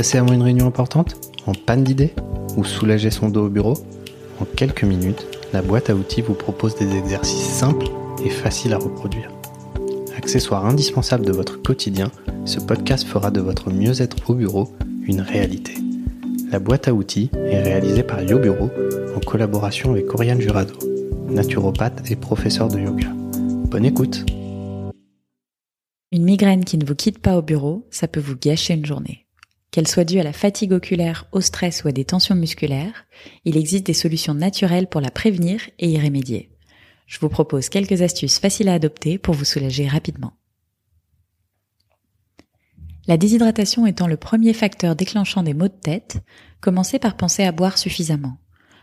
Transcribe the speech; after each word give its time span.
Stressé 0.00 0.16
avant 0.16 0.32
une 0.32 0.42
réunion 0.42 0.66
importante 0.66 1.14
En 1.44 1.52
panne 1.52 1.84
d'idées 1.84 2.14
Ou 2.56 2.64
soulager 2.64 3.10
son 3.10 3.28
dos 3.28 3.44
au 3.44 3.48
bureau 3.50 3.74
En 4.40 4.46
quelques 4.46 4.84
minutes, 4.84 5.26
la 5.52 5.60
boîte 5.60 5.90
à 5.90 5.94
outils 5.94 6.22
vous 6.22 6.32
propose 6.32 6.74
des 6.76 6.96
exercices 6.96 7.44
simples 7.44 7.84
et 8.24 8.30
faciles 8.30 8.72
à 8.72 8.78
reproduire. 8.78 9.30
Accessoire 10.16 10.64
indispensable 10.64 11.26
de 11.26 11.32
votre 11.32 11.60
quotidien, 11.60 12.10
ce 12.46 12.60
podcast 12.60 13.06
fera 13.06 13.30
de 13.30 13.42
votre 13.42 13.70
mieux-être 13.70 14.30
au 14.30 14.32
bureau 14.32 14.72
une 15.02 15.20
réalité. 15.20 15.74
La 16.50 16.60
boîte 16.60 16.88
à 16.88 16.94
outils 16.94 17.30
est 17.34 17.60
réalisée 17.60 18.02
par 18.02 18.22
YoBureau 18.22 18.70
en 19.14 19.20
collaboration 19.20 19.90
avec 19.90 20.14
Oriane 20.14 20.40
Jurado, 20.40 20.78
naturopathe 21.28 22.10
et 22.10 22.16
professeur 22.16 22.68
de 22.68 22.78
yoga. 22.78 23.08
Bonne 23.66 23.84
écoute 23.84 24.24
Une 26.10 26.24
migraine 26.24 26.64
qui 26.64 26.78
ne 26.78 26.86
vous 26.86 26.94
quitte 26.94 27.18
pas 27.18 27.36
au 27.36 27.42
bureau, 27.42 27.86
ça 27.90 28.08
peut 28.08 28.20
vous 28.20 28.36
gâcher 28.40 28.72
une 28.72 28.86
journée. 28.86 29.26
Qu'elle 29.70 29.86
soit 29.86 30.04
due 30.04 30.18
à 30.18 30.24
la 30.24 30.32
fatigue 30.32 30.72
oculaire, 30.72 31.26
au 31.32 31.40
stress 31.40 31.84
ou 31.84 31.88
à 31.88 31.92
des 31.92 32.04
tensions 32.04 32.34
musculaires, 32.34 33.06
il 33.44 33.56
existe 33.56 33.86
des 33.86 33.94
solutions 33.94 34.34
naturelles 34.34 34.88
pour 34.88 35.00
la 35.00 35.10
prévenir 35.10 35.60
et 35.78 35.88
y 35.88 36.00
remédier. 36.00 36.50
Je 37.06 37.18
vous 37.20 37.28
propose 37.28 37.68
quelques 37.68 38.02
astuces 38.02 38.38
faciles 38.38 38.68
à 38.68 38.74
adopter 38.74 39.18
pour 39.18 39.34
vous 39.34 39.44
soulager 39.44 39.86
rapidement. 39.86 40.32
La 43.06 43.16
déshydratation 43.16 43.86
étant 43.86 44.06
le 44.06 44.16
premier 44.16 44.52
facteur 44.52 44.94
déclenchant 44.94 45.42
des 45.42 45.54
maux 45.54 45.68
de 45.68 45.72
tête, 45.72 46.18
commencez 46.60 46.98
par 46.98 47.16
penser 47.16 47.44
à 47.44 47.52
boire 47.52 47.78
suffisamment. 47.78 48.38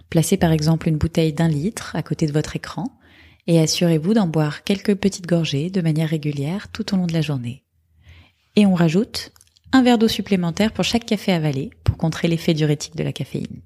Placez 0.10 0.38
par 0.38 0.52
exemple 0.52 0.90
une 0.90 0.98
bouteille 0.98 1.34
d'un 1.34 1.48
litre 1.48 1.96
à 1.96 2.04
côté 2.04 2.27
de 2.27 2.34
votre 2.34 2.55
écran 2.55 2.98
et 3.46 3.60
assurez-vous 3.60 4.13
d'en 4.13 4.27
boire 4.27 4.63
quelques 4.63 4.96
petites 4.96 5.27
gorgées 5.27 5.70
de 5.70 5.82
manière 5.82 6.10
régulière 6.10 6.70
tout 6.72 6.94
au 6.94 6.98
long 6.98 7.08
de 7.08 7.13
la 7.13 7.22
journée. 7.22 7.63
Et 8.55 8.66
on 8.66 8.74
rajoute 8.74 9.32
un 9.71 9.84
verre 9.84 9.98
d'eau 9.98 10.07
supplémentaire 10.07 10.71
pour 10.71 10.84
chaque 10.84 11.05
café 11.05 11.31
avalé 11.31 11.71
pour 11.84 11.98
contrer 11.98 12.27
l'effet 12.27 12.54
diurétique 12.54 12.96
de 12.96 13.04
la 13.04 13.13
caféine. 13.13 13.62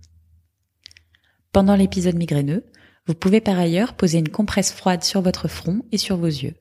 Pendant 1.51 1.75
l'épisode 1.75 2.15
migraineux, 2.15 2.65
vous 3.07 3.13
pouvez 3.13 3.41
par 3.41 3.59
ailleurs 3.59 3.93
poser 3.93 4.19
une 4.19 4.29
compresse 4.29 4.71
froide 4.71 5.03
sur 5.03 5.21
votre 5.21 5.47
front 5.47 5.83
et 5.91 5.97
sur 5.97 6.17
vos 6.17 6.27
yeux. 6.27 6.55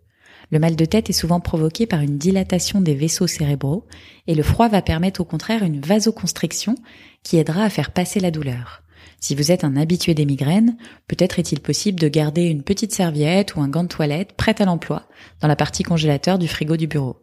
Le 0.51 0.59
mal 0.59 0.75
de 0.75 0.85
tête 0.85 1.11
est 1.11 1.15
souvent 1.15 1.39
provoqué 1.39 1.87
par 1.87 2.01
une 2.01 2.19
dilatation 2.19 2.81
des 2.81 2.95
vaisseaux 2.95 3.29
cérébraux 3.29 3.87
et 4.27 4.35
le 4.35 4.43
froid 4.43 4.69
va 4.69 4.83
permettre 4.83 5.21
au 5.21 5.25
contraire 5.25 5.63
une 5.63 5.81
vasoconstriction 5.81 6.75
qui 7.23 7.37
aidera 7.37 7.63
à 7.63 7.71
faire 7.71 7.93
passer 7.93 8.21
la 8.21 8.31
douleur. 8.31 8.83
Si 9.21 9.35
vous 9.35 9.53
êtes 9.53 9.65
un 9.65 9.77
habitué 9.77 10.15
des 10.15 10.25
migraines, 10.25 10.77
peut-être 11.07 11.39
est-il 11.39 11.61
possible 11.61 12.01
de 12.01 12.09
garder 12.09 12.45
une 12.45 12.63
petite 12.63 12.93
serviette 12.93 13.55
ou 13.55 13.61
un 13.61 13.69
gant 13.69 13.85
de 13.85 13.89
toilette 13.89 14.33
prêt 14.33 14.61
à 14.61 14.65
l'emploi 14.65 15.07
dans 15.41 15.49
la 15.49 15.57
partie 15.57 15.83
congélateur 15.83 16.39
du 16.39 16.49
frigo 16.49 16.77
du 16.77 16.87
bureau. 16.87 17.17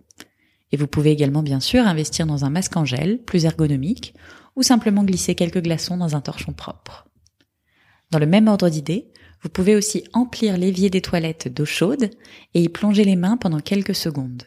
Et 0.71 0.77
vous 0.77 0.87
pouvez 0.87 1.11
également 1.11 1.43
bien 1.43 1.59
sûr 1.59 1.85
investir 1.87 2.25
dans 2.25 2.45
un 2.45 2.49
masque 2.49 2.75
en 2.75 2.85
gel, 2.85 3.19
plus 3.23 3.45
ergonomique, 3.45 4.13
ou 4.55 4.63
simplement 4.63 5.03
glisser 5.03 5.35
quelques 5.35 5.61
glaçons 5.61 5.97
dans 5.97 6.15
un 6.15 6.21
torchon 6.21 6.53
propre. 6.53 7.07
Dans 8.11 8.19
le 8.19 8.25
même 8.25 8.47
ordre 8.47 8.69
d'idée, 8.69 9.11
vous 9.43 9.49
pouvez 9.49 9.75
aussi 9.75 10.03
emplir 10.13 10.57
l'évier 10.57 10.89
des 10.89 11.01
toilettes 11.01 11.47
d'eau 11.47 11.65
chaude 11.65 12.09
et 12.53 12.61
y 12.61 12.69
plonger 12.69 13.03
les 13.03 13.15
mains 13.15 13.37
pendant 13.37 13.59
quelques 13.59 13.95
secondes. 13.95 14.43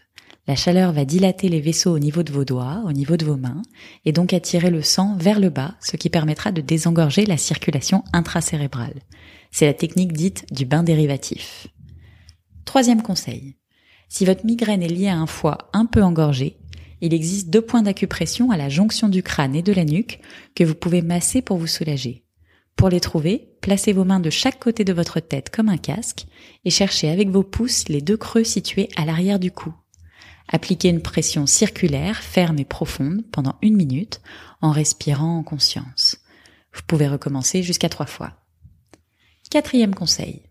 La 0.46 0.56
chaleur 0.56 0.92
va 0.92 1.04
dilater 1.04 1.48
les 1.48 1.60
vaisseaux 1.60 1.94
au 1.94 1.98
niveau 1.98 2.22
de 2.22 2.32
vos 2.32 2.44
doigts, 2.44 2.82
au 2.84 2.92
niveau 2.92 3.16
de 3.16 3.24
vos 3.24 3.36
mains, 3.36 3.62
et 4.04 4.12
donc 4.12 4.32
attirer 4.32 4.70
le 4.70 4.82
sang 4.82 5.16
vers 5.16 5.38
le 5.38 5.48
bas, 5.48 5.76
ce 5.80 5.96
qui 5.96 6.10
permettra 6.10 6.50
de 6.50 6.60
désengorger 6.60 7.24
la 7.24 7.36
circulation 7.36 8.02
intracérébrale. 8.12 9.00
C'est 9.52 9.66
la 9.66 9.74
technique 9.74 10.12
dite 10.12 10.52
du 10.52 10.64
bain 10.64 10.82
dérivatif. 10.82 11.68
Troisième 12.64 13.02
conseil. 13.02 13.54
Si 14.10 14.24
votre 14.24 14.44
migraine 14.44 14.82
est 14.82 14.88
liée 14.88 15.08
à 15.08 15.16
un 15.16 15.26
foie 15.26 15.70
un 15.72 15.86
peu 15.86 16.02
engorgé, 16.02 16.58
il 17.00 17.14
existe 17.14 17.48
deux 17.48 17.62
points 17.62 17.82
d'acupression 17.82 18.50
à 18.50 18.56
la 18.56 18.68
jonction 18.68 19.08
du 19.08 19.22
crâne 19.22 19.54
et 19.54 19.62
de 19.62 19.72
la 19.72 19.84
nuque 19.84 20.20
que 20.54 20.64
vous 20.64 20.74
pouvez 20.74 21.00
masser 21.00 21.40
pour 21.42 21.56
vous 21.56 21.68
soulager. 21.68 22.24
Pour 22.74 22.88
les 22.88 23.00
trouver, 23.00 23.54
placez 23.60 23.92
vos 23.92 24.04
mains 24.04 24.18
de 24.18 24.28
chaque 24.28 24.58
côté 24.58 24.84
de 24.84 24.92
votre 24.92 25.20
tête 25.20 25.48
comme 25.50 25.68
un 25.68 25.76
casque 25.76 26.26
et 26.64 26.70
cherchez 26.70 27.08
avec 27.08 27.30
vos 27.30 27.44
pouces 27.44 27.88
les 27.88 28.00
deux 28.00 28.16
creux 28.16 28.42
situés 28.42 28.88
à 28.96 29.04
l'arrière 29.04 29.38
du 29.38 29.52
cou. 29.52 29.72
Appliquez 30.48 30.88
une 30.88 31.02
pression 31.02 31.46
circulaire, 31.46 32.18
ferme 32.18 32.58
et 32.58 32.64
profonde 32.64 33.22
pendant 33.30 33.54
une 33.62 33.76
minute 33.76 34.20
en 34.60 34.72
respirant 34.72 35.38
en 35.38 35.42
conscience. 35.44 36.18
Vous 36.74 36.82
pouvez 36.86 37.06
recommencer 37.06 37.62
jusqu'à 37.62 37.88
trois 37.88 38.06
fois. 38.06 38.32
Quatrième 39.50 39.94
conseil. 39.94 40.42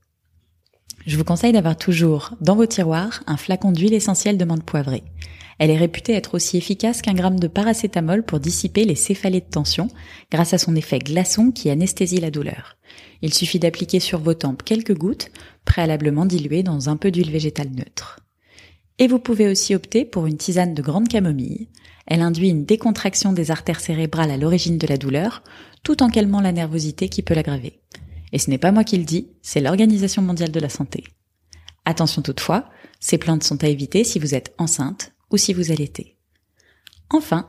Je 1.09 1.17
vous 1.17 1.23
conseille 1.23 1.53
d'avoir 1.53 1.75
toujours 1.75 2.35
dans 2.39 2.55
vos 2.55 2.67
tiroirs 2.67 3.23
un 3.25 3.35
flacon 3.35 3.71
d'huile 3.71 3.95
essentielle 3.95 4.37
de 4.37 4.45
menthe 4.45 4.61
poivrée. 4.61 5.01
Elle 5.57 5.71
est 5.71 5.77
réputée 5.77 6.13
être 6.13 6.35
aussi 6.35 6.55
efficace 6.55 7.01
qu'un 7.01 7.15
gramme 7.15 7.39
de 7.39 7.47
paracétamol 7.47 8.21
pour 8.21 8.39
dissiper 8.39 8.85
les 8.85 8.93
céphalées 8.93 9.39
de 9.39 9.49
tension 9.49 9.87
grâce 10.31 10.53
à 10.53 10.59
son 10.59 10.75
effet 10.75 10.99
glaçon 10.99 11.49
qui 11.49 11.71
anesthésie 11.71 12.19
la 12.19 12.29
douleur. 12.29 12.77
Il 13.23 13.33
suffit 13.33 13.57
d'appliquer 13.57 13.99
sur 13.99 14.19
vos 14.19 14.35
tempes 14.35 14.61
quelques 14.61 14.95
gouttes, 14.95 15.31
préalablement 15.65 16.27
diluées 16.27 16.61
dans 16.61 16.89
un 16.89 16.95
peu 16.95 17.09
d'huile 17.09 17.31
végétale 17.31 17.71
neutre. 17.71 18.19
Et 18.99 19.07
vous 19.07 19.17
pouvez 19.17 19.49
aussi 19.49 19.73
opter 19.73 20.05
pour 20.05 20.27
une 20.27 20.37
tisane 20.37 20.75
de 20.75 20.83
grande 20.83 21.07
camomille. 21.07 21.69
Elle 22.05 22.21
induit 22.21 22.49
une 22.49 22.65
décontraction 22.65 23.33
des 23.33 23.49
artères 23.49 23.79
cérébrales 23.79 24.29
à 24.29 24.37
l'origine 24.37 24.77
de 24.77 24.85
la 24.85 24.97
douleur, 24.97 25.41
tout 25.81 26.03
en 26.03 26.09
calmant 26.09 26.39
la 26.39 26.51
nervosité 26.51 27.09
qui 27.09 27.23
peut 27.23 27.33
l'aggraver. 27.33 27.79
Et 28.31 28.39
ce 28.39 28.49
n'est 28.49 28.57
pas 28.57 28.71
moi 28.71 28.83
qui 28.83 28.97
le 28.97 29.03
dis, 29.03 29.29
c'est 29.41 29.61
l'Organisation 29.61 30.21
mondiale 30.21 30.51
de 30.51 30.59
la 30.59 30.69
santé. 30.69 31.03
Attention 31.85 32.21
toutefois, 32.21 32.69
ces 32.99 33.17
plantes 33.17 33.43
sont 33.43 33.63
à 33.63 33.67
éviter 33.67 34.03
si 34.03 34.19
vous 34.19 34.35
êtes 34.35 34.53
enceinte 34.57 35.13
ou 35.31 35.37
si 35.37 35.53
vous 35.53 35.71
allaitez. 35.71 36.17
Enfin, 37.09 37.47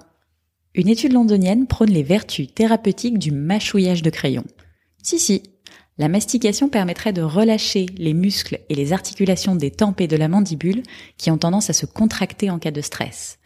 une 0.74 0.88
étude 0.88 1.12
londonienne 1.12 1.66
prône 1.66 1.90
les 1.90 2.02
vertus 2.02 2.54
thérapeutiques 2.54 3.18
du 3.18 3.32
mâchouillage 3.32 4.02
de 4.02 4.10
crayon. 4.10 4.44
Si 5.02 5.18
si, 5.18 5.42
la 5.98 6.08
mastication 6.08 6.68
permettrait 6.68 7.12
de 7.12 7.22
relâcher 7.22 7.86
les 7.98 8.14
muscles 8.14 8.60
et 8.68 8.74
les 8.74 8.92
articulations 8.92 9.56
des 9.56 9.70
tempes 9.70 10.00
et 10.00 10.06
de 10.06 10.16
la 10.16 10.28
mandibule 10.28 10.82
qui 11.18 11.30
ont 11.30 11.38
tendance 11.38 11.68
à 11.68 11.74
se 11.74 11.86
contracter 11.86 12.48
en 12.48 12.58
cas 12.58 12.70
de 12.70 12.80
stress. 12.80 13.38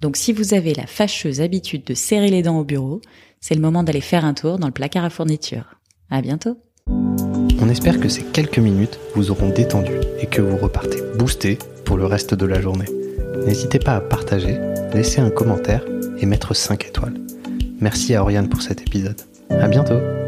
Donc 0.00 0.16
si 0.16 0.32
vous 0.32 0.52
avez 0.52 0.74
la 0.74 0.86
fâcheuse 0.86 1.40
habitude 1.40 1.84
de 1.84 1.94
serrer 1.94 2.28
les 2.28 2.42
dents 2.42 2.58
au 2.58 2.64
bureau, 2.64 3.00
c'est 3.40 3.54
le 3.54 3.60
moment 3.60 3.82
d'aller 3.82 4.00
faire 4.00 4.24
un 4.24 4.34
tour 4.34 4.58
dans 4.58 4.66
le 4.66 4.72
placard 4.72 5.04
à 5.04 5.10
fourniture. 5.10 5.76
À 6.10 6.20
bientôt! 6.20 6.58
On 7.62 7.68
espère 7.68 8.00
que 8.00 8.08
ces 8.08 8.24
quelques 8.24 8.58
minutes 8.58 8.98
vous 9.14 9.30
auront 9.30 9.48
détendu 9.48 9.92
et 10.18 10.26
que 10.26 10.42
vous 10.42 10.56
repartez 10.56 11.00
boosté 11.16 11.60
pour 11.84 11.96
le 11.96 12.06
reste 12.06 12.34
de 12.34 12.44
la 12.44 12.60
journée. 12.60 12.88
N'hésitez 13.46 13.78
pas 13.78 13.94
à 13.94 14.00
partager, 14.00 14.58
laisser 14.92 15.20
un 15.20 15.30
commentaire 15.30 15.84
et 16.18 16.26
mettre 16.26 16.54
5 16.54 16.86
étoiles. 16.86 17.14
Merci 17.80 18.16
à 18.16 18.22
Oriane 18.22 18.48
pour 18.48 18.62
cet 18.62 18.80
épisode. 18.80 19.20
À 19.48 19.68
bientôt! 19.68 20.21